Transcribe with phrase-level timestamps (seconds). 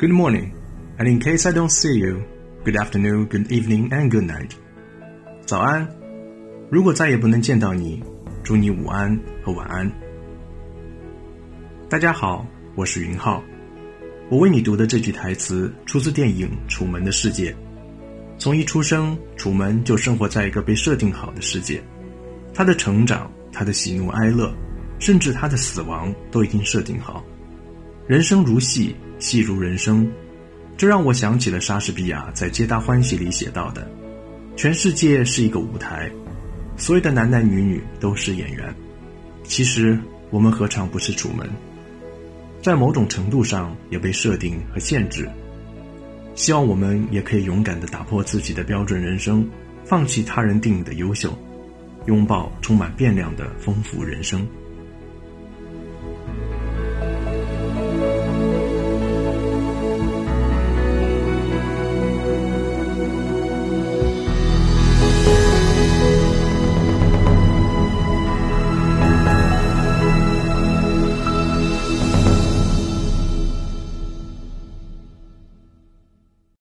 [0.00, 0.52] Good morning,
[0.96, 2.22] and in case I don't see you,
[2.64, 4.52] good afternoon, good evening, and good night.
[5.44, 5.88] 早安。
[6.70, 8.00] 如果再也不能见到你，
[8.44, 9.90] 祝你午安和晚安。
[11.88, 12.46] 大家好，
[12.76, 13.42] 我是云浩。
[14.30, 17.50] 我为你读的这句台词出自电影《楚门的世界》。
[18.38, 21.82] 从一出生，楚门就生活在一个被设定好的世界，
[22.54, 24.54] 他的成长、他的喜怒哀乐，
[25.00, 27.24] 甚至他的死亡，都已经设定好。
[28.08, 28.96] 人生如戏。
[29.18, 30.08] 戏如人生，
[30.76, 33.90] 这让我想起了莎士比亚在《皆大欢喜》里写到的
[34.54, 36.08] ：“全世界是一个舞台，
[36.76, 38.72] 所有的男男女女都是演员。”
[39.42, 39.98] 其实，
[40.30, 41.50] 我们何尝不是楚门？
[42.62, 45.28] 在某种程度上也被设定和限制。
[46.36, 49.44] 希望我们也可以勇敢地打破自己的标准人生，
[49.84, 51.36] 放弃他人定义的优秀，
[52.06, 54.46] 拥抱充满变量的丰富人生。